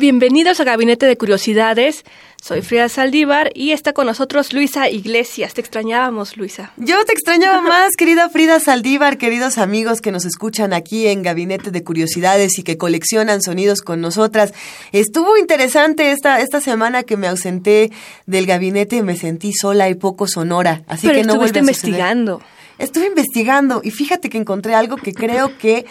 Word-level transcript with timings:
Bienvenidos 0.00 0.58
a 0.60 0.64
Gabinete 0.64 1.04
de 1.04 1.18
Curiosidades. 1.18 2.06
Soy 2.40 2.62
Frida 2.62 2.88
Saldívar 2.88 3.50
y 3.54 3.72
está 3.72 3.92
con 3.92 4.06
nosotros 4.06 4.54
Luisa 4.54 4.88
Iglesias. 4.88 5.52
Te 5.52 5.60
extrañábamos, 5.60 6.38
Luisa. 6.38 6.72
Yo 6.78 7.04
te 7.04 7.12
extrañaba 7.12 7.60
más, 7.68 7.90
querida 7.98 8.30
Frida 8.30 8.60
Saldívar, 8.60 9.18
queridos 9.18 9.58
amigos 9.58 10.00
que 10.00 10.10
nos 10.10 10.24
escuchan 10.24 10.72
aquí 10.72 11.06
en 11.06 11.22
Gabinete 11.22 11.70
de 11.70 11.84
Curiosidades 11.84 12.58
y 12.58 12.62
que 12.62 12.78
coleccionan 12.78 13.42
sonidos 13.42 13.82
con 13.82 14.00
nosotras. 14.00 14.54
Estuvo 14.92 15.36
interesante 15.36 16.12
esta, 16.12 16.40
esta 16.40 16.62
semana 16.62 17.02
que 17.02 17.18
me 17.18 17.28
ausenté 17.28 17.92
del 18.24 18.46
gabinete 18.46 18.96
y 18.96 19.02
me 19.02 19.18
sentí 19.18 19.52
sola 19.52 19.90
y 19.90 19.96
poco 19.96 20.26
sonora. 20.26 20.82
Así 20.86 21.08
Pero 21.08 21.20
que 21.20 21.26
no 21.26 21.34
estuviste 21.34 21.58
investigando. 21.58 22.40
Estuve 22.78 23.08
investigando 23.08 23.82
y 23.84 23.90
fíjate 23.90 24.30
que 24.30 24.38
encontré 24.38 24.74
algo 24.74 24.96
que 24.96 25.12
creo 25.12 25.58
que 25.58 25.84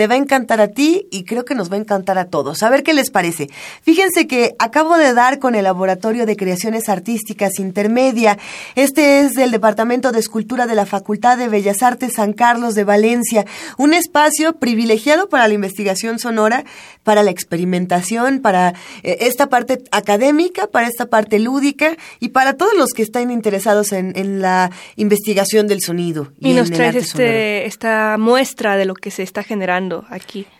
te 0.00 0.06
va 0.06 0.14
a 0.14 0.16
encantar 0.16 0.62
a 0.62 0.68
ti 0.68 1.08
y 1.10 1.24
creo 1.24 1.44
que 1.44 1.54
nos 1.54 1.70
va 1.70 1.74
a 1.74 1.78
encantar 1.78 2.16
a 2.16 2.24
todos. 2.24 2.62
A 2.62 2.70
ver 2.70 2.82
qué 2.82 2.94
les 2.94 3.10
parece. 3.10 3.50
Fíjense 3.82 4.26
que 4.26 4.54
acabo 4.58 4.96
de 4.96 5.12
dar 5.12 5.38
con 5.38 5.54
el 5.54 5.64
Laboratorio 5.64 6.24
de 6.24 6.36
Creaciones 6.36 6.88
Artísticas 6.88 7.58
Intermedia. 7.58 8.38
Este 8.76 9.20
es 9.20 9.34
del 9.34 9.50
Departamento 9.50 10.10
de 10.10 10.18
Escultura 10.18 10.66
de 10.66 10.74
la 10.74 10.86
Facultad 10.86 11.36
de 11.36 11.50
Bellas 11.50 11.82
Artes 11.82 12.14
San 12.14 12.32
Carlos 12.32 12.74
de 12.74 12.84
Valencia. 12.84 13.44
Un 13.76 13.92
espacio 13.92 14.54
privilegiado 14.54 15.28
para 15.28 15.46
la 15.48 15.52
investigación 15.52 16.18
sonora, 16.18 16.64
para 17.02 17.22
la 17.22 17.30
experimentación, 17.30 18.40
para 18.40 18.72
eh, 19.02 19.18
esta 19.20 19.50
parte 19.50 19.82
académica, 19.90 20.66
para 20.68 20.88
esta 20.88 21.10
parte 21.10 21.38
lúdica 21.38 21.98
y 22.20 22.28
para 22.28 22.54
todos 22.54 22.72
los 22.74 22.94
que 22.94 23.02
están 23.02 23.30
interesados 23.30 23.92
en, 23.92 24.14
en 24.16 24.40
la 24.40 24.70
investigación 24.96 25.66
del 25.66 25.82
sonido. 25.82 26.32
Y, 26.40 26.52
en 26.52 26.56
nos 26.56 26.70
traes 26.70 26.96
este, 26.96 27.66
esta 27.66 28.16
muestra 28.16 28.78
de 28.78 28.86
lo 28.86 28.94
que 28.94 29.10
se 29.10 29.22
está 29.22 29.42
generando 29.42 29.89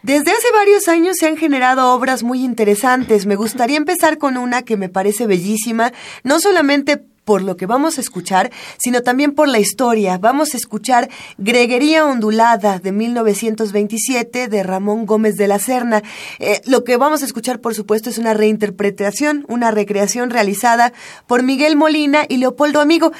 Desde 0.02 0.30
hace 0.30 0.52
varios 0.52 0.88
años 0.88 1.16
se 1.18 1.26
han 1.26 1.36
generado 1.36 1.92
obras 1.94 2.22
muy 2.22 2.44
interesantes. 2.44 3.26
Me 3.26 3.36
gustaría 3.36 3.76
empezar 3.76 4.18
con 4.18 4.36
una 4.36 4.62
que 4.62 4.76
me 4.76 4.88
parece 4.88 5.26
bellísima, 5.26 5.92
no 6.24 6.40
solamente 6.40 7.02
por 7.24 7.42
lo 7.42 7.56
que 7.56 7.66
vamos 7.66 7.96
a 7.96 8.00
escuchar, 8.00 8.50
sino 8.78 9.02
también 9.02 9.36
por 9.36 9.46
la 9.46 9.60
historia. 9.60 10.18
Vamos 10.18 10.52
a 10.52 10.56
escuchar 10.56 11.08
Greguería 11.38 12.04
Ondulada 12.04 12.80
de 12.80 12.90
1927 12.90 14.48
de 14.48 14.62
Ramón 14.64 15.06
Gómez 15.06 15.36
de 15.36 15.46
la 15.46 15.60
Serna. 15.60 16.02
Eh, 16.40 16.60
lo 16.64 16.82
que 16.82 16.96
vamos 16.96 17.22
a 17.22 17.26
escuchar, 17.26 17.60
por 17.60 17.76
supuesto, 17.76 18.10
es 18.10 18.18
una 18.18 18.34
reinterpretación, 18.34 19.44
una 19.48 19.70
recreación 19.70 20.30
realizada 20.30 20.92
por 21.28 21.44
Miguel 21.44 21.76
Molina 21.76 22.24
y 22.28 22.38
Leopoldo 22.38 22.80
Amigo 22.80 23.12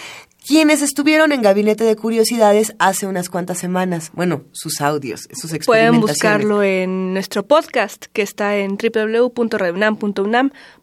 quienes 0.46 0.82
estuvieron 0.82 1.32
en 1.32 1.42
Gabinete 1.42 1.84
de 1.84 1.96
Curiosidades 1.96 2.74
hace 2.78 3.06
unas 3.06 3.28
cuantas 3.28 3.58
semanas. 3.58 4.10
Bueno, 4.14 4.42
sus 4.52 4.80
audios, 4.80 5.28
sus 5.32 5.52
experimentaciones. 5.52 5.66
Pueden 5.66 6.00
buscarlo 6.00 6.62
en 6.62 7.12
nuestro 7.14 7.46
podcast 7.46 8.06
que 8.12 8.22
está 8.22 8.56
en 8.56 8.76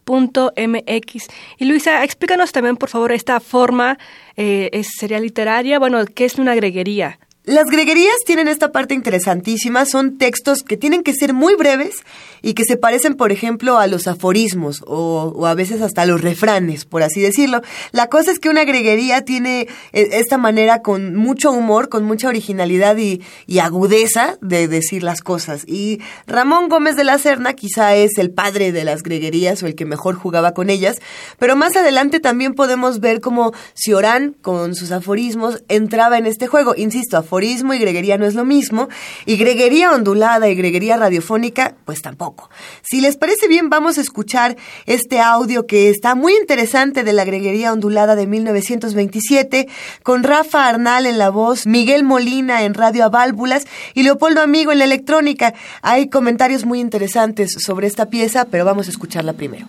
www.redunam.unam.mx. 0.08 1.26
Y 1.58 1.64
Luisa, 1.64 2.04
explícanos 2.04 2.52
también, 2.52 2.76
por 2.76 2.88
favor, 2.88 3.12
esta 3.12 3.40
forma, 3.40 3.98
eh, 4.36 4.70
es- 4.72 4.92
sería 4.98 5.20
literaria, 5.20 5.78
bueno, 5.78 6.04
¿qué 6.14 6.24
es 6.24 6.36
una 6.36 6.54
greguería? 6.54 7.18
Las 7.48 7.64
greguerías 7.64 8.18
tienen 8.26 8.46
esta 8.46 8.72
parte 8.72 8.92
interesantísima, 8.92 9.86
son 9.86 10.18
textos 10.18 10.62
que 10.62 10.76
tienen 10.76 11.02
que 11.02 11.14
ser 11.14 11.32
muy 11.32 11.54
breves 11.54 12.02
y 12.42 12.52
que 12.52 12.64
se 12.64 12.76
parecen, 12.76 13.14
por 13.14 13.32
ejemplo, 13.32 13.78
a 13.78 13.86
los 13.86 14.06
aforismos 14.06 14.84
o, 14.86 15.46
a 15.46 15.54
veces 15.54 15.80
hasta 15.80 16.02
a 16.02 16.06
los 16.06 16.20
refranes, 16.20 16.84
por 16.84 17.02
así 17.02 17.22
decirlo. 17.22 17.62
La 17.90 18.08
cosa 18.08 18.32
es 18.32 18.38
que 18.38 18.50
una 18.50 18.64
greguería 18.64 19.24
tiene 19.24 19.62
eh, 19.94 20.08
esta 20.12 20.36
manera 20.36 20.82
con 20.82 21.16
mucho 21.16 21.50
humor, 21.50 21.88
con 21.88 22.04
mucha 22.04 22.28
originalidad 22.28 22.98
y, 22.98 23.22
agudeza 23.58 24.36
de 24.42 24.68
decir 24.68 25.02
las 25.02 25.22
cosas. 25.22 25.64
Y 25.66 26.00
Ramón 26.26 26.68
Gómez 26.68 26.96
de 26.96 27.04
la 27.04 27.18
Serna 27.18 27.54
quizá 27.54 27.96
es 27.96 28.18
el 28.18 28.30
padre 28.30 28.72
de 28.72 28.84
las 28.84 29.02
greguerías 29.02 29.62
o 29.62 29.66
el 29.66 29.74
que 29.74 29.86
mejor 29.86 30.14
jugaba 30.16 30.52
con 30.52 30.68
ellas, 30.68 30.98
pero 31.38 31.56
más 31.56 31.74
adelante 31.76 32.20
también 32.20 32.54
podemos 32.54 33.00
ver 33.00 33.20
cómo 33.20 33.52
Ciorán, 33.74 34.36
con 34.42 34.74
sus 34.74 34.92
aforismos, 34.92 35.64
entraba 35.68 36.18
en 36.18 36.26
este 36.26 36.46
juego. 36.46 36.74
Insisto, 36.76 37.16
y 37.38 37.78
greguería 37.78 38.18
no 38.18 38.26
es 38.26 38.34
lo 38.34 38.44
mismo, 38.44 38.88
y 39.26 39.36
greguería 39.36 39.92
ondulada 39.92 40.48
y 40.48 40.54
greguería 40.54 40.96
radiofónica, 40.96 41.74
pues 41.84 42.02
tampoco. 42.02 42.50
Si 42.82 43.00
les 43.00 43.16
parece 43.16 43.48
bien, 43.48 43.70
vamos 43.70 43.98
a 43.98 44.00
escuchar 44.00 44.56
este 44.86 45.20
audio 45.20 45.66
que 45.66 45.88
está 45.88 46.14
muy 46.14 46.34
interesante 46.34 47.04
de 47.04 47.12
la 47.12 47.24
greguería 47.24 47.72
ondulada 47.72 48.16
de 48.16 48.26
1927, 48.26 49.68
con 50.02 50.22
Rafa 50.22 50.68
Arnal 50.68 51.06
en 51.06 51.18
la 51.18 51.30
voz, 51.30 51.66
Miguel 51.66 52.04
Molina 52.04 52.62
en 52.62 52.74
radio 52.74 53.04
a 53.04 53.08
válvulas 53.08 53.64
y 53.94 54.02
Leopoldo 54.02 54.40
Amigo 54.42 54.72
en 54.72 54.78
la 54.78 54.84
electrónica. 54.84 55.54
Hay 55.82 56.08
comentarios 56.08 56.64
muy 56.64 56.80
interesantes 56.80 57.56
sobre 57.58 57.86
esta 57.86 58.06
pieza, 58.06 58.46
pero 58.50 58.64
vamos 58.64 58.88
a 58.88 58.90
escucharla 58.90 59.32
primero. 59.34 59.68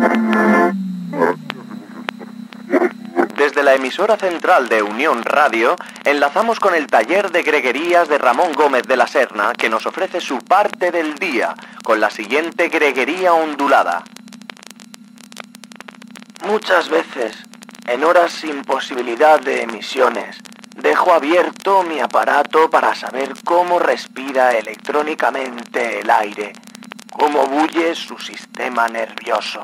La 3.62 3.74
emisora 3.74 4.16
central 4.16 4.70
de 4.70 4.82
Unión 4.82 5.22
Radio, 5.22 5.76
enlazamos 6.04 6.58
con 6.58 6.74
el 6.74 6.86
taller 6.86 7.30
de 7.30 7.42
greguerías 7.42 8.08
de 8.08 8.16
Ramón 8.16 8.54
Gómez 8.54 8.84
de 8.84 8.96
la 8.96 9.06
Serna, 9.06 9.52
que 9.52 9.68
nos 9.68 9.84
ofrece 9.84 10.20
su 10.22 10.38
parte 10.38 10.90
del 10.90 11.16
día, 11.16 11.54
con 11.84 12.00
la 12.00 12.08
siguiente 12.08 12.68
greguería 12.68 13.34
ondulada. 13.34 14.02
Muchas 16.46 16.88
veces, 16.88 17.36
en 17.86 18.02
horas 18.02 18.32
sin 18.32 18.62
posibilidad 18.62 19.38
de 19.38 19.62
emisiones, 19.62 20.38
dejo 20.76 21.12
abierto 21.12 21.82
mi 21.82 22.00
aparato 22.00 22.70
para 22.70 22.94
saber 22.94 23.34
cómo 23.44 23.78
respira 23.78 24.52
electrónicamente 24.52 26.00
el 26.00 26.08
aire, 26.08 26.54
cómo 27.12 27.44
bulle 27.46 27.94
su 27.94 28.18
sistema 28.18 28.88
nervioso. 28.88 29.60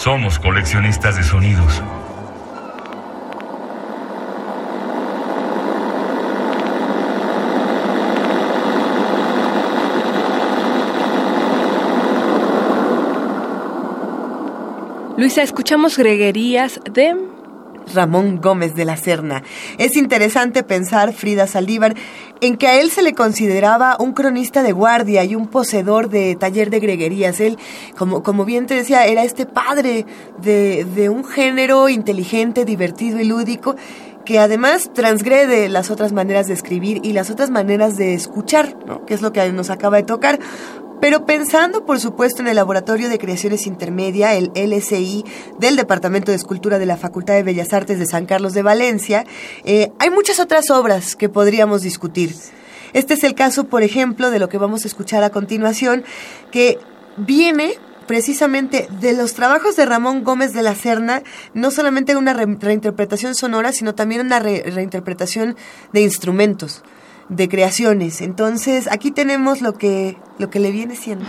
Somos 0.00 0.38
coleccionistas 0.38 1.16
de 1.16 1.22
sonidos. 1.22 1.82
Luisa, 15.18 15.42
escuchamos 15.42 15.98
greguerías 15.98 16.80
de... 16.90 17.29
Ramón 17.94 18.40
Gómez 18.40 18.74
de 18.74 18.84
la 18.84 18.96
Serna. 18.96 19.42
Es 19.78 19.96
interesante 19.96 20.62
pensar, 20.62 21.12
Frida 21.12 21.46
Saldívar, 21.46 21.94
en 22.40 22.56
que 22.56 22.68
a 22.68 22.80
él 22.80 22.90
se 22.90 23.02
le 23.02 23.14
consideraba 23.14 23.96
un 23.98 24.12
cronista 24.12 24.62
de 24.62 24.72
guardia 24.72 25.24
y 25.24 25.34
un 25.34 25.46
poseedor 25.46 26.08
de 26.08 26.36
taller 26.36 26.70
de 26.70 26.80
greguerías. 26.80 27.40
Él, 27.40 27.58
como, 27.96 28.22
como 28.22 28.44
bien 28.44 28.66
te 28.66 28.74
decía, 28.74 29.06
era 29.06 29.24
este 29.24 29.46
padre 29.46 30.06
de, 30.42 30.84
de 30.84 31.08
un 31.08 31.24
género 31.24 31.88
inteligente, 31.88 32.64
divertido 32.64 33.20
y 33.20 33.24
lúdico 33.24 33.76
que 34.24 34.38
además 34.38 34.90
transgrede 34.92 35.68
las 35.68 35.90
otras 35.90 36.12
maneras 36.12 36.46
de 36.46 36.54
escribir 36.54 37.00
y 37.02 37.14
las 37.14 37.30
otras 37.30 37.50
maneras 37.50 37.96
de 37.96 38.14
escuchar, 38.14 38.76
¿no? 38.86 39.04
que 39.06 39.14
es 39.14 39.22
lo 39.22 39.32
que 39.32 39.50
nos 39.52 39.70
acaba 39.70 39.96
de 39.96 40.02
tocar. 40.02 40.38
Pero 41.00 41.24
pensando, 41.24 41.86
por 41.86 41.98
supuesto, 41.98 42.42
en 42.42 42.48
el 42.48 42.56
Laboratorio 42.56 43.08
de 43.08 43.18
Creaciones 43.18 43.66
Intermedia, 43.66 44.34
el 44.34 44.50
LSI 44.54 45.24
del 45.58 45.76
Departamento 45.76 46.30
de 46.30 46.36
Escultura 46.36 46.78
de 46.78 46.86
la 46.86 46.98
Facultad 46.98 47.34
de 47.34 47.42
Bellas 47.42 47.72
Artes 47.72 47.98
de 47.98 48.06
San 48.06 48.26
Carlos 48.26 48.52
de 48.52 48.62
Valencia, 48.62 49.24
eh, 49.64 49.92
hay 49.98 50.10
muchas 50.10 50.40
otras 50.40 50.70
obras 50.70 51.16
que 51.16 51.30
podríamos 51.30 51.80
discutir. 51.82 52.34
Este 52.92 53.14
es 53.14 53.24
el 53.24 53.34
caso, 53.34 53.64
por 53.64 53.82
ejemplo, 53.82 54.30
de 54.30 54.38
lo 54.38 54.48
que 54.48 54.58
vamos 54.58 54.84
a 54.84 54.88
escuchar 54.88 55.24
a 55.24 55.30
continuación, 55.30 56.04
que 56.50 56.78
viene 57.16 57.74
precisamente 58.06 58.88
de 59.00 59.12
los 59.12 59.34
trabajos 59.34 59.76
de 59.76 59.86
Ramón 59.86 60.24
Gómez 60.24 60.52
de 60.52 60.62
la 60.62 60.74
Serna, 60.74 61.22
no 61.54 61.70
solamente 61.70 62.16
una 62.16 62.34
reinterpretación 62.34 63.34
sonora, 63.34 63.72
sino 63.72 63.94
también 63.94 64.20
una 64.22 64.40
reinterpretación 64.40 65.56
de 65.92 66.02
instrumentos 66.02 66.82
de 67.28 67.48
creaciones. 67.48 68.20
Entonces, 68.20 68.88
aquí 68.90 69.12
tenemos 69.12 69.62
lo 69.62 69.74
que, 69.74 70.16
lo 70.40 70.50
que 70.50 70.58
le 70.58 70.72
viene 70.72 70.96
siendo. 70.96 71.26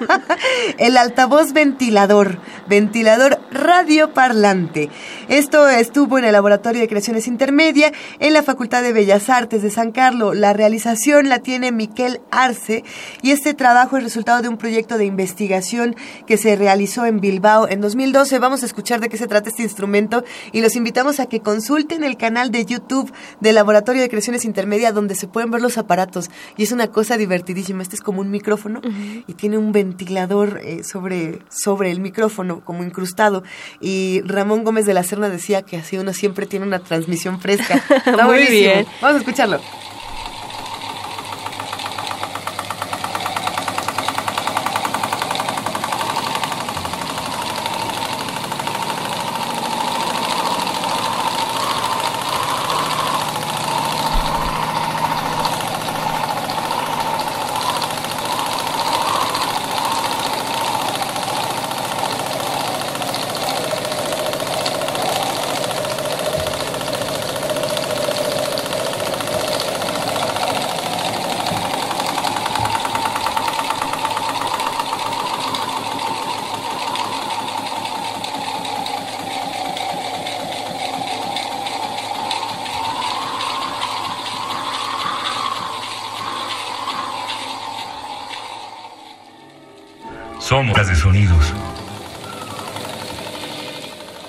el 0.78 0.96
altavoz 0.96 1.52
ventilador, 1.52 2.38
ventilador 2.68 3.38
radioparlante. 3.52 4.88
Esto 5.28 5.68
estuvo 5.68 6.18
en 6.18 6.24
el 6.24 6.32
Laboratorio 6.32 6.80
de 6.80 6.88
Creaciones 6.88 7.28
Intermedia 7.28 7.92
en 8.18 8.32
la 8.32 8.42
Facultad 8.42 8.82
de 8.82 8.92
Bellas 8.92 9.28
Artes 9.28 9.62
de 9.62 9.70
San 9.70 9.92
Carlos. 9.92 10.36
La 10.36 10.52
realización 10.52 11.28
la 11.28 11.40
tiene 11.40 11.70
Miquel 11.70 12.20
Arce 12.30 12.82
y 13.22 13.30
este 13.30 13.54
trabajo 13.54 13.96
es 13.96 14.02
resultado 14.02 14.42
de 14.42 14.48
un 14.48 14.56
proyecto 14.56 14.96
de 14.98 15.04
investigación 15.04 15.94
que 16.26 16.38
se 16.38 16.56
realizó 16.56 17.04
en 17.04 17.20
Bilbao 17.20 17.68
en 17.68 17.80
2012. 17.80 18.38
Vamos 18.38 18.62
a 18.62 18.66
escuchar 18.66 19.00
de 19.00 19.08
qué 19.08 19.18
se 19.18 19.26
trata 19.26 19.50
este 19.50 19.62
instrumento 19.62 20.24
y 20.52 20.62
los 20.62 20.76
invitamos 20.76 21.20
a 21.20 21.26
que 21.26 21.40
consulten 21.40 22.04
el 22.04 22.16
canal 22.16 22.50
de 22.50 22.64
YouTube 22.64 23.12
del 23.40 23.56
Laboratorio 23.56 24.00
de 24.00 24.08
Creaciones 24.08 24.44
Intermedia 24.44 24.92
donde 24.92 25.14
se 25.14 25.28
pueden 25.28 25.50
ver 25.50 25.60
los 25.60 25.76
aparatos 25.76 26.30
y 26.56 26.62
es 26.62 26.72
una 26.72 26.88
cosa 26.88 27.18
divertidísima. 27.18 27.82
Este 27.82 27.96
es 27.96 28.02
como 28.02 28.20
un 28.20 28.29
micrófono 28.30 28.80
y 29.26 29.32
tiene 29.34 29.58
un 29.58 29.72
ventilador 29.72 30.60
eh, 30.62 30.84
sobre, 30.84 31.40
sobre 31.48 31.90
el 31.90 32.00
micrófono 32.00 32.60
como 32.60 32.84
incrustado 32.84 33.42
y 33.80 34.22
Ramón 34.24 34.64
Gómez 34.64 34.86
de 34.86 34.94
la 34.94 35.02
Serna 35.02 35.28
decía 35.28 35.62
que 35.62 35.76
así 35.76 35.98
uno 35.98 36.12
siempre 36.12 36.46
tiene 36.46 36.66
una 36.66 36.78
transmisión 36.78 37.40
fresca. 37.40 37.82
Está 38.06 38.26
Muy 38.26 38.46
bien. 38.46 38.86
Vamos 39.00 39.16
a 39.16 39.18
escucharlo. 39.18 39.60
Somos 90.50 90.84
de 90.88 90.96
sonidos. 90.96 91.54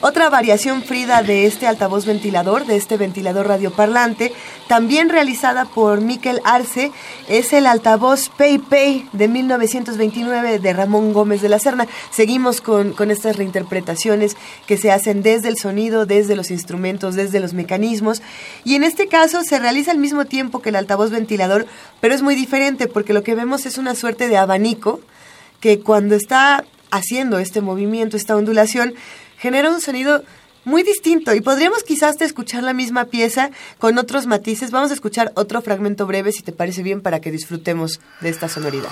Otra 0.02 0.30
variación 0.30 0.84
Frida 0.84 1.24
de 1.24 1.48
este 1.48 1.66
altavoz 1.66 2.06
ventilador, 2.06 2.68
de 2.68 2.76
este 2.76 2.96
ventilador 2.96 3.48
radioparlante, 3.48 4.32
también 4.68 5.10
realizada 5.10 5.66
por 5.66 6.00
Miquel 6.02 6.40
Arce, 6.44 6.92
es 7.28 7.54
el 7.54 7.66
altavoz 7.66 8.30
Pay 8.30 8.60
Pay 8.60 9.10
de 9.14 9.28
1929 9.30 10.60
de 10.60 10.74
Ramón 10.74 11.12
Gómez 11.12 11.42
de 11.42 11.50
la 11.50 11.58
Serna. 11.58 11.88
Seguimos 12.12 12.62
con, 12.62 12.94
con 12.94 13.10
estas 13.10 13.38
reinterpretaciones 13.38 14.38
que 14.68 14.78
se 14.78 14.92
hacen 14.92 15.24
desde 15.24 15.50
el 15.50 15.58
sonido, 15.58 16.06
desde 16.06 16.36
los 16.36 16.52
instrumentos, 16.52 17.16
desde 17.16 17.40
los 17.40 17.56
mecanismos. 17.56 18.22
Y 18.64 18.76
en 18.76 18.84
este 18.84 19.08
caso 19.08 19.42
se 19.42 19.58
realiza 19.58 19.90
al 19.90 19.98
mismo 19.98 20.26
tiempo 20.26 20.62
que 20.62 20.70
el 20.70 20.76
altavoz 20.76 21.10
ventilador, 21.10 21.66
pero 22.00 22.14
es 22.14 22.22
muy 22.22 22.36
diferente 22.36 22.86
porque 22.86 23.14
lo 23.14 23.24
que 23.24 23.34
vemos 23.34 23.66
es 23.66 23.80
una 23.80 23.96
suerte 23.96 24.28
de 24.28 24.38
abanico 24.38 25.00
que 25.62 25.80
cuando 25.80 26.16
está 26.16 26.66
haciendo 26.92 27.40
este 27.40 27.62
movimiento, 27.62 28.18
esta 28.18 28.36
ondulación, 28.36 28.94
genera 29.38 29.70
un 29.70 29.80
sonido 29.80 30.24
muy 30.66 30.84
distinto 30.84 31.34
y 31.34 31.42
podríamos 31.42 31.84
quizás 31.84 32.20
escuchar 32.22 32.64
la 32.64 32.74
misma 32.74 33.06
pieza 33.06 33.52
con 33.80 33.98
otros 33.98 34.28
matices. 34.28 34.72
Vamos 34.72 34.92
a 34.92 34.96
escuchar 34.96 35.32
otro 35.36 35.62
fragmento 35.62 36.06
breve, 36.06 36.32
si 36.32 36.44
te 36.44 36.52
parece 36.52 36.84
bien, 36.84 37.02
para 37.02 37.22
que 37.22 37.32
disfrutemos 37.32 38.02
de 38.20 38.30
esta 38.30 38.50
sonoridad. 38.50 38.90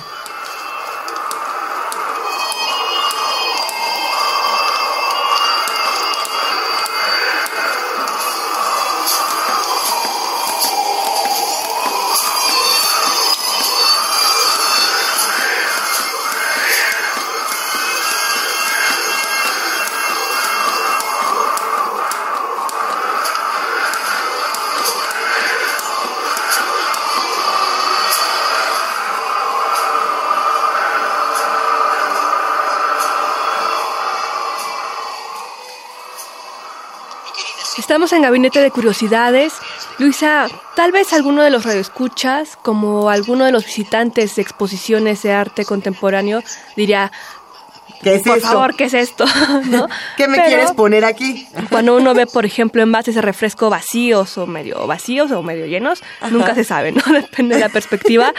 Estamos 37.77 38.11
en 38.13 38.21
Gabinete 38.21 38.59
de 38.59 38.71
Curiosidades. 38.71 39.53
Luisa, 39.99 40.47
tal 40.75 40.91
vez 40.91 41.13
alguno 41.13 41.43
de 41.43 41.49
los 41.49 41.63
radioescuchas, 41.63 42.57
como 42.61 43.09
alguno 43.09 43.45
de 43.45 43.51
los 43.51 43.65
visitantes 43.65 44.35
de 44.35 44.41
exposiciones 44.41 45.21
de 45.23 45.33
arte 45.33 45.65
contemporáneo, 45.65 46.43
diría, 46.75 47.11
¿Qué 48.01 48.15
es 48.15 48.23
por 48.23 48.37
esto? 48.37 48.49
favor, 48.49 48.75
¿qué 48.75 48.85
es 48.85 48.93
esto? 48.93 49.25
¿No? 49.65 49.87
¿Qué 50.17 50.27
me 50.27 50.37
Pero 50.37 50.47
quieres 50.47 50.71
poner 50.71 51.05
aquí? 51.05 51.47
Cuando 51.69 51.95
uno 51.95 52.13
ve, 52.13 52.27
por 52.27 52.45
ejemplo, 52.45 52.81
envases 52.81 53.15
de 53.15 53.21
refresco 53.21 53.69
vacíos 53.69 54.37
o 54.37 54.47
medio 54.47 54.87
vacíos 54.87 55.31
o 55.31 55.43
medio 55.43 55.65
llenos, 55.65 56.01
nunca 56.31 56.55
se 56.55 56.63
sabe, 56.63 56.91
¿no? 56.91 57.01
Depende 57.11 57.55
de 57.55 57.61
la 57.61 57.69
perspectiva. 57.69 58.33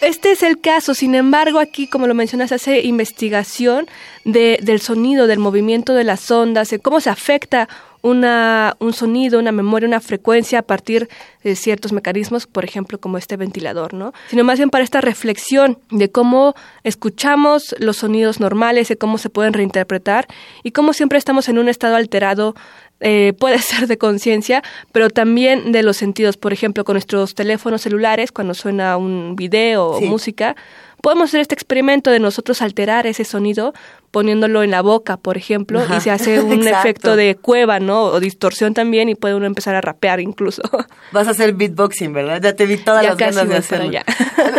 Este 0.00 0.32
es 0.32 0.42
el 0.42 0.60
caso, 0.60 0.94
sin 0.94 1.14
embargo, 1.14 1.58
aquí, 1.58 1.86
como 1.86 2.06
lo 2.06 2.14
mencionas, 2.14 2.52
hace 2.52 2.80
investigación 2.82 3.86
de, 4.24 4.58
del 4.62 4.80
sonido, 4.80 5.26
del 5.26 5.38
movimiento 5.38 5.94
de 5.94 6.04
las 6.04 6.30
ondas, 6.30 6.68
de 6.70 6.78
cómo 6.78 7.00
se 7.00 7.10
afecta 7.10 7.68
una, 8.02 8.76
un 8.78 8.92
sonido, 8.92 9.38
una 9.38 9.52
memoria, 9.52 9.88
una 9.88 10.00
frecuencia 10.00 10.60
a 10.60 10.62
partir 10.62 11.08
de 11.42 11.56
ciertos 11.56 11.92
mecanismos, 11.92 12.46
por 12.46 12.64
ejemplo, 12.64 13.00
como 13.00 13.18
este 13.18 13.36
ventilador, 13.36 13.94
¿no? 13.94 14.12
Sino 14.28 14.44
más 14.44 14.58
bien 14.58 14.70
para 14.70 14.84
esta 14.84 15.00
reflexión 15.00 15.78
de 15.90 16.10
cómo 16.10 16.54
escuchamos 16.84 17.74
los 17.78 17.96
sonidos 17.96 18.38
normales, 18.38 18.88
de 18.88 18.96
cómo 18.96 19.18
se 19.18 19.30
pueden 19.30 19.54
reinterpretar 19.54 20.26
y 20.62 20.70
cómo 20.70 20.92
siempre 20.92 21.18
estamos 21.18 21.48
en 21.48 21.58
un 21.58 21.68
estado 21.68 21.96
alterado 21.96 22.54
eh, 23.00 23.32
puede 23.38 23.58
ser 23.62 23.86
de 23.86 23.98
conciencia, 23.98 24.62
pero 24.92 25.10
también 25.10 25.72
de 25.72 25.82
los 25.82 25.96
sentidos. 25.96 26.36
Por 26.36 26.52
ejemplo, 26.52 26.84
con 26.84 26.94
nuestros 26.94 27.34
teléfonos 27.34 27.82
celulares, 27.82 28.32
cuando 28.32 28.54
suena 28.54 28.96
un 28.96 29.36
video 29.36 29.98
Sí. 29.98 30.04
o 30.04 30.08
música, 30.08 30.56
podemos 31.02 31.30
hacer 31.30 31.40
este 31.40 31.54
experimento 31.54 32.10
de 32.10 32.18
nosotros 32.20 32.62
alterar 32.62 33.06
ese 33.06 33.24
sonido 33.24 33.74
poniéndolo 34.10 34.62
en 34.62 34.70
la 34.70 34.82
boca, 34.82 35.16
por 35.16 35.36
ejemplo, 35.36 35.80
Ajá. 35.80 35.96
y 35.96 36.00
se 36.00 36.10
hace 36.10 36.40
un 36.42 36.66
efecto 36.66 37.16
de 37.16 37.36
cueva, 37.36 37.80
¿no? 37.80 38.04
O 38.04 38.20
distorsión 38.20 38.74
también 38.74 39.08
y 39.08 39.14
puede 39.14 39.34
uno 39.34 39.46
empezar 39.46 39.74
a 39.74 39.80
rapear 39.80 40.20
incluso. 40.20 40.62
Vas 41.12 41.28
a 41.28 41.30
hacer 41.30 41.52
beatboxing, 41.54 42.12
¿verdad? 42.12 42.40
Ya 42.42 42.54
te 42.54 42.66
vi 42.66 42.76
todas 42.78 43.02
Ya 43.02 43.10
las 43.10 43.18
casi 43.18 43.36
ganas 43.36 43.48
de 43.50 43.56
hacerlo. 43.56 43.90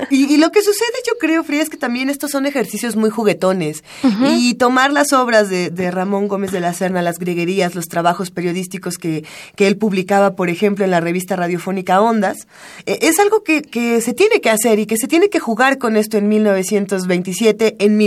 Y, 0.10 0.34
y 0.34 0.38
lo 0.38 0.52
que 0.52 0.62
sucede, 0.62 0.88
yo 1.06 1.18
creo, 1.20 1.44
Frida, 1.44 1.62
es 1.62 1.70
que 1.70 1.78
también 1.78 2.10
estos 2.10 2.32
son 2.32 2.46
ejercicios 2.46 2.96
muy 2.96 3.10
juguetones. 3.10 3.84
Y 4.26 4.54
tomar 4.56 4.92
las 4.94 5.12
obras 5.12 5.50
de, 5.50 5.70
de 5.70 5.92
Ramón 5.92 6.28
Gómez 6.28 6.52
de 6.52 6.62
la 6.62 6.74
Serna, 6.74 7.02
las 7.02 7.20
grieguerías, 7.20 7.76
los 7.76 7.88
trabajos 7.88 8.32
periodísticos 8.32 8.98
que, 8.98 9.26
que 9.56 9.68
él 9.68 9.78
publicaba, 9.78 10.36
por 10.36 10.50
ejemplo, 10.50 10.86
en 10.86 10.92
la 10.92 11.02
revista 11.02 11.36
radiofónica 11.36 12.02
Ondas, 12.02 12.48
eh, 12.86 13.00
es 13.02 13.20
algo 13.20 13.44
que, 13.44 13.62
que 13.62 14.02
se 14.02 14.14
tiene 14.14 14.40
que 14.40 14.50
hacer 14.50 14.80
y 14.80 14.86
que 14.86 14.98
se 14.98 15.08
tiene 15.08 15.30
que 15.30 15.40
jugar 15.40 15.78
con 15.78 15.98
esto 15.98 16.18
en 16.18 16.30
1927, 16.30 17.76
en 17.80 17.98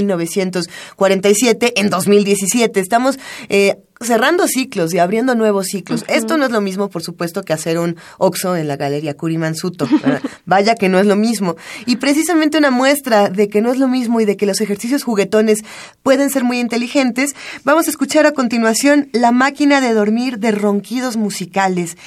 1947, 1.30 1.80
en 1.80 1.90
2017. 1.90 2.80
Estamos... 2.80 3.18
eh, 3.48 3.76
cerrando 4.02 4.46
ciclos 4.48 4.94
y 4.94 4.98
abriendo 4.98 5.34
nuevos 5.34 5.66
ciclos. 5.66 6.04
Esto 6.08 6.38
no 6.38 6.46
es 6.46 6.50
lo 6.50 6.62
mismo, 6.62 6.88
por 6.88 7.02
supuesto, 7.02 7.42
que 7.42 7.52
hacer 7.52 7.78
un 7.78 7.96
Oxo 8.16 8.56
en 8.56 8.66
la 8.66 8.76
Galería 8.76 9.14
Curimansuto. 9.14 9.86
Vaya 10.46 10.74
que 10.74 10.88
no 10.88 10.98
es 10.98 11.06
lo 11.06 11.16
mismo. 11.16 11.56
Y 11.84 11.96
precisamente 11.96 12.56
una 12.56 12.70
muestra 12.70 13.28
de 13.28 13.48
que 13.48 13.60
no 13.60 13.70
es 13.70 13.78
lo 13.78 13.88
mismo 13.88 14.20
y 14.20 14.24
de 14.24 14.38
que 14.38 14.46
los 14.46 14.62
ejercicios 14.62 15.04
juguetones 15.04 15.64
pueden 16.02 16.30
ser 16.30 16.44
muy 16.44 16.60
inteligentes, 16.60 17.34
vamos 17.62 17.88
a 17.88 17.90
escuchar 17.90 18.24
a 18.24 18.32
continuación 18.32 19.10
La 19.12 19.32
máquina 19.32 19.82
de 19.82 19.92
dormir 19.92 20.38
de 20.38 20.52
ronquidos 20.52 21.18
musicales. 21.18 21.98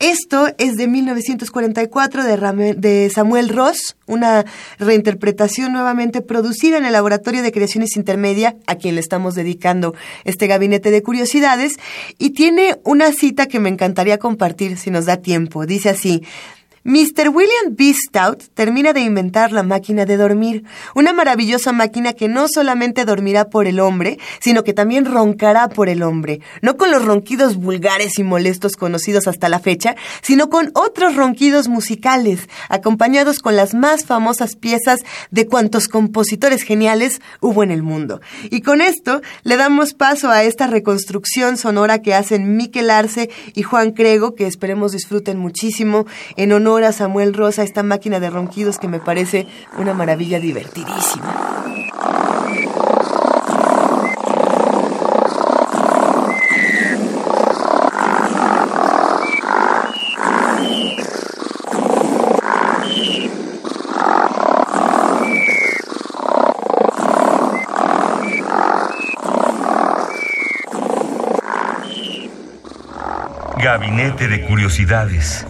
Esto 0.00 0.46
es 0.58 0.76
de 0.76 0.86
1944 0.86 2.22
de, 2.22 2.74
de 2.74 3.10
Samuel 3.10 3.48
Ross, 3.48 3.96
una 4.06 4.44
reinterpretación 4.78 5.72
nuevamente 5.72 6.20
producida 6.20 6.78
en 6.78 6.84
el 6.84 6.92
Laboratorio 6.92 7.42
de 7.42 7.50
Creaciones 7.50 7.96
Intermedia, 7.96 8.56
a 8.68 8.76
quien 8.76 8.94
le 8.94 9.00
estamos 9.00 9.34
dedicando 9.34 9.94
este 10.22 10.46
gabinete 10.46 10.92
de 10.92 11.02
curiosidades, 11.02 11.78
y 12.16 12.30
tiene 12.30 12.78
una 12.84 13.10
cita 13.10 13.46
que 13.46 13.58
me 13.58 13.70
encantaría 13.70 14.18
compartir 14.18 14.78
si 14.78 14.92
nos 14.92 15.06
da 15.06 15.16
tiempo. 15.16 15.66
Dice 15.66 15.88
así, 15.88 16.22
Mr. 16.88 17.28
William 17.28 17.76
B. 17.76 17.92
Stout 17.92 18.44
termina 18.54 18.94
de 18.94 19.00
inventar 19.00 19.52
la 19.52 19.62
máquina 19.62 20.06
de 20.06 20.16
dormir, 20.16 20.64
una 20.94 21.12
maravillosa 21.12 21.70
máquina 21.70 22.14
que 22.14 22.28
no 22.28 22.48
solamente 22.48 23.04
dormirá 23.04 23.50
por 23.50 23.66
el 23.66 23.78
hombre, 23.78 24.18
sino 24.40 24.64
que 24.64 24.72
también 24.72 25.04
roncará 25.04 25.68
por 25.68 25.90
el 25.90 26.02
hombre, 26.02 26.40
no 26.62 26.78
con 26.78 26.90
los 26.90 27.04
ronquidos 27.04 27.56
vulgares 27.56 28.18
y 28.18 28.22
molestos 28.22 28.76
conocidos 28.76 29.28
hasta 29.28 29.50
la 29.50 29.58
fecha, 29.58 29.96
sino 30.22 30.48
con 30.48 30.70
otros 30.72 31.14
ronquidos 31.14 31.68
musicales, 31.68 32.48
acompañados 32.70 33.40
con 33.40 33.54
las 33.54 33.74
más 33.74 34.06
famosas 34.06 34.56
piezas 34.56 35.00
de 35.30 35.46
cuantos 35.46 35.88
compositores 35.88 36.62
geniales 36.62 37.20
hubo 37.42 37.62
en 37.62 37.70
el 37.70 37.82
mundo. 37.82 38.22
Y 38.44 38.62
con 38.62 38.80
esto 38.80 39.20
le 39.42 39.58
damos 39.58 39.92
paso 39.92 40.30
a 40.30 40.42
esta 40.42 40.66
reconstrucción 40.66 41.58
sonora 41.58 42.00
que 42.00 42.14
hacen 42.14 42.56
Miquel 42.56 42.88
Arce 42.88 43.28
y 43.54 43.62
Juan 43.62 43.90
Crego, 43.90 44.34
que 44.34 44.46
esperemos 44.46 44.92
disfruten 44.92 45.38
muchísimo 45.38 46.06
en 46.36 46.52
honor 46.52 46.77
a 46.84 46.92
Samuel 46.92 47.34
Rosa, 47.34 47.62
esta 47.62 47.82
máquina 47.82 48.20
de 48.20 48.30
ronquidos 48.30 48.78
que 48.78 48.88
me 48.88 49.00
parece 49.00 49.46
una 49.78 49.94
maravilla 49.94 50.38
divertidísima. 50.38 51.34
Gabinete 73.60 74.28
de 74.28 74.46
Curiosidades. 74.46 75.44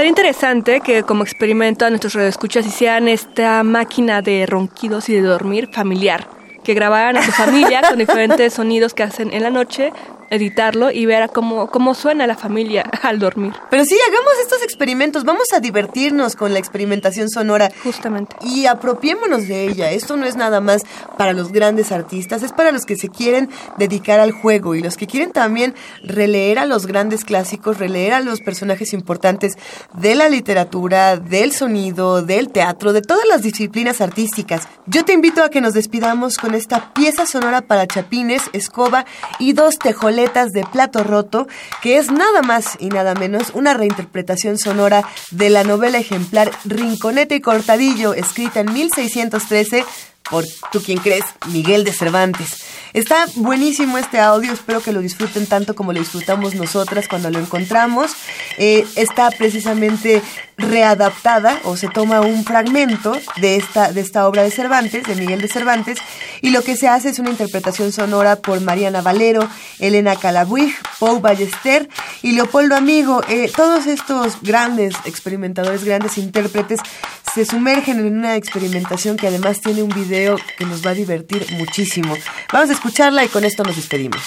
Estaría 0.00 0.08
interesante 0.08 0.80
que 0.80 1.02
como 1.02 1.24
experimento 1.24 1.84
a 1.84 1.90
nuestros 1.90 2.14
radioescuchas 2.14 2.64
hicieran 2.64 3.06
esta 3.06 3.62
máquina 3.62 4.22
de 4.22 4.46
ronquidos 4.46 5.10
y 5.10 5.12
de 5.12 5.20
dormir 5.20 5.68
familiar, 5.70 6.26
que 6.64 6.72
grabaran 6.72 7.18
a 7.18 7.22
su 7.22 7.30
familia 7.32 7.82
con 7.86 7.98
diferentes 7.98 8.54
sonidos 8.54 8.94
que 8.94 9.02
hacen 9.02 9.30
en 9.34 9.42
la 9.42 9.50
noche 9.50 9.92
editarlo 10.30 10.90
y 10.92 11.06
ver 11.06 11.28
cómo, 11.30 11.66
cómo 11.66 11.94
suena 11.94 12.26
la 12.26 12.36
familia 12.36 12.82
al 13.02 13.18
dormir. 13.18 13.52
Pero 13.68 13.84
sí, 13.84 13.96
hagamos 14.08 14.32
estos 14.42 14.62
experimentos, 14.62 15.24
vamos 15.24 15.52
a 15.52 15.60
divertirnos 15.60 16.36
con 16.36 16.52
la 16.52 16.60
experimentación 16.60 17.28
sonora. 17.28 17.70
Justamente. 17.82 18.36
Y 18.42 18.66
apropiémonos 18.66 19.48
de 19.48 19.66
ella. 19.66 19.90
Esto 19.90 20.16
no 20.16 20.26
es 20.26 20.36
nada 20.36 20.60
más 20.60 20.82
para 21.18 21.32
los 21.32 21.52
grandes 21.52 21.92
artistas, 21.92 22.42
es 22.42 22.52
para 22.52 22.72
los 22.72 22.86
que 22.86 22.96
se 22.96 23.08
quieren 23.08 23.50
dedicar 23.76 24.20
al 24.20 24.30
juego 24.30 24.74
y 24.74 24.82
los 24.82 24.96
que 24.96 25.08
quieren 25.08 25.32
también 25.32 25.74
releer 26.04 26.58
a 26.58 26.66
los 26.66 26.86
grandes 26.86 27.24
clásicos, 27.24 27.78
releer 27.78 28.12
a 28.12 28.20
los 28.20 28.40
personajes 28.40 28.92
importantes 28.92 29.54
de 29.94 30.14
la 30.14 30.28
literatura, 30.28 31.16
del 31.16 31.52
sonido, 31.52 32.22
del 32.22 32.50
teatro, 32.50 32.92
de 32.92 33.02
todas 33.02 33.26
las 33.26 33.42
disciplinas 33.42 34.00
artísticas. 34.00 34.68
Yo 34.86 35.04
te 35.04 35.12
invito 35.12 35.42
a 35.42 35.50
que 35.50 35.60
nos 35.60 35.74
despidamos 35.74 36.38
con 36.38 36.54
esta 36.54 36.94
pieza 36.94 37.26
sonora 37.26 37.62
para 37.62 37.86
chapines, 37.86 38.42
escoba 38.52 39.04
y 39.38 39.52
dos 39.52 39.78
tejoles 39.78 40.19
de 40.20 40.66
Plato 40.70 41.02
Roto, 41.02 41.48
que 41.82 41.96
es 41.96 42.10
nada 42.10 42.42
más 42.42 42.76
y 42.78 42.90
nada 42.90 43.14
menos 43.14 43.52
una 43.54 43.72
reinterpretación 43.72 44.58
sonora 44.58 45.02
de 45.30 45.48
la 45.48 45.64
novela 45.64 45.98
ejemplar 45.98 46.50
Rinconete 46.66 47.36
y 47.36 47.40
Cortadillo, 47.40 48.12
escrita 48.12 48.60
en 48.60 48.72
1613 48.72 49.84
por, 50.28 50.44
¿tú 50.70 50.80
quién 50.80 50.98
crees? 50.98 51.24
Miguel 51.48 51.84
de 51.84 51.92
Cervantes. 51.92 52.64
Está 52.92 53.26
buenísimo 53.34 53.98
este 53.98 54.20
audio, 54.20 54.52
espero 54.52 54.80
que 54.80 54.92
lo 54.92 55.00
disfruten 55.00 55.46
tanto 55.46 55.74
como 55.74 55.92
lo 55.92 55.98
disfrutamos 55.98 56.54
nosotras 56.54 57.08
cuando 57.08 57.30
lo 57.30 57.38
encontramos. 57.38 58.12
Eh, 58.58 58.86
está 58.96 59.30
precisamente 59.30 60.22
readaptada 60.60 61.58
o 61.64 61.76
se 61.76 61.88
toma 61.88 62.20
un 62.20 62.44
fragmento 62.44 63.16
de 63.40 63.56
esta, 63.56 63.92
de 63.92 64.00
esta 64.00 64.28
obra 64.28 64.42
de 64.42 64.50
Cervantes, 64.50 65.04
de 65.04 65.14
Miguel 65.14 65.40
de 65.40 65.48
Cervantes, 65.48 65.98
y 66.40 66.50
lo 66.50 66.62
que 66.62 66.76
se 66.76 66.88
hace 66.88 67.10
es 67.10 67.18
una 67.18 67.30
interpretación 67.30 67.92
sonora 67.92 68.36
por 68.36 68.60
Mariana 68.60 69.02
Valero, 69.02 69.48
Elena 69.78 70.16
Calabuig, 70.16 70.74
Pau 70.98 71.20
Ballester 71.20 71.88
y 72.22 72.32
Leopoldo 72.32 72.76
Amigo. 72.76 73.22
Eh, 73.28 73.50
todos 73.54 73.86
estos 73.86 74.40
grandes 74.42 74.94
experimentadores, 75.04 75.84
grandes 75.84 76.18
intérpretes, 76.18 76.80
se 77.34 77.44
sumergen 77.44 78.00
en 78.00 78.18
una 78.18 78.36
experimentación 78.36 79.16
que 79.16 79.28
además 79.28 79.60
tiene 79.60 79.82
un 79.82 79.90
video 79.90 80.36
que 80.58 80.64
nos 80.64 80.84
va 80.84 80.90
a 80.90 80.94
divertir 80.94 81.46
muchísimo. 81.52 82.16
Vamos 82.52 82.70
a 82.70 82.72
escucharla 82.72 83.24
y 83.24 83.28
con 83.28 83.44
esto 83.44 83.62
nos 83.62 83.76
despedimos. 83.76 84.20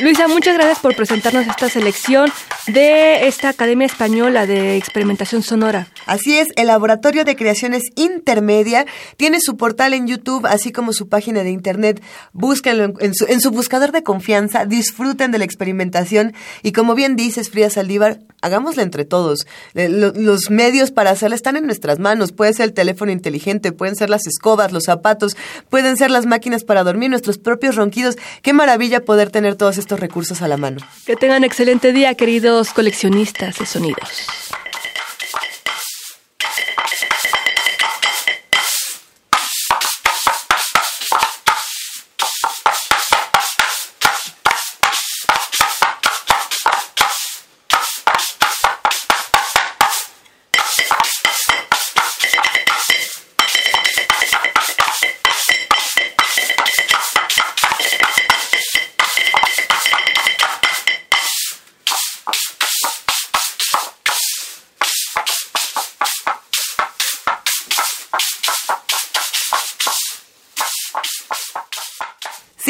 Luisa, 0.00 0.28
muchas 0.28 0.54
gracias 0.54 0.78
por 0.78 0.94
presentarnos 0.94 1.46
esta 1.46 1.68
selección 1.68 2.30
de 2.68 3.26
esta 3.26 3.48
Academia 3.48 3.86
Española 3.86 4.46
de 4.46 4.76
Experimentación 4.76 5.42
Sonora. 5.42 5.88
Así 6.06 6.38
es, 6.38 6.48
el 6.56 6.66
Laboratorio 6.66 7.24
de 7.24 7.34
Creaciones 7.34 7.82
Intermedia 7.96 8.84
tiene 9.16 9.40
su 9.40 9.56
portal 9.56 9.94
en 9.94 10.06
YouTube, 10.06 10.46
así 10.46 10.70
como 10.70 10.92
su 10.92 11.08
página 11.08 11.42
de 11.42 11.50
internet. 11.50 12.02
Búsquenlo 12.32 12.94
en 13.00 13.14
su, 13.14 13.26
en 13.26 13.40
su 13.40 13.50
buscador 13.50 13.92
de 13.92 14.02
confianza, 14.02 14.66
disfruten 14.66 15.30
de 15.30 15.38
la 15.38 15.44
experimentación 15.44 16.34
y 16.62 16.72
como 16.72 16.94
bien 16.94 17.16
dices, 17.16 17.48
Frida 17.48 17.70
Saldívar, 17.70 18.20
hagámosla 18.42 18.82
entre 18.82 19.04
todos. 19.04 19.46
Eh, 19.74 19.88
los 19.88 20.50
medios 20.50 20.90
para 20.90 21.10
hacerla 21.10 21.36
están 21.36 21.56
en 21.56 21.64
nuestras 21.64 21.98
manos. 21.98 22.32
Puede 22.32 22.52
ser 22.52 22.66
el 22.66 22.72
teléfono 22.74 23.12
inteligente, 23.12 23.72
pueden 23.72 23.96
ser 23.96 24.10
las 24.10 24.26
escobas, 24.26 24.72
los 24.72 24.84
zapatos, 24.84 25.36
pueden 25.70 25.96
ser 25.96 26.10
las 26.10 26.26
máquinas 26.26 26.64
para 26.64 26.84
dormir, 26.84 27.08
nuestros 27.08 27.38
propios 27.38 27.76
ronquidos. 27.76 28.16
Qué 28.42 28.52
maravilla 28.52 29.04
poder 29.04 29.30
tener 29.30 29.56
todos 29.56 29.78
estos 29.78 30.00
recursos 30.00 30.42
a 30.42 30.48
la 30.48 30.56
mano. 30.56 30.80
Que 31.06 31.16
tengan 31.16 31.44
excelente 31.44 31.92
día, 31.92 32.14
queridos 32.14 32.57
coleccionistas 32.66 33.56
de 33.56 33.66
sonidos. 33.66 34.26